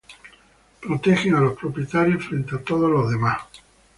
[0.81, 3.37] protegen a los propietarios frente a todos los demás